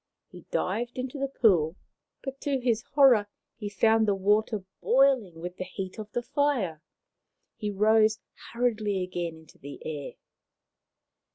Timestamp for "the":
1.19-1.27, 4.07-4.15, 5.57-5.63, 6.11-6.23, 9.59-9.79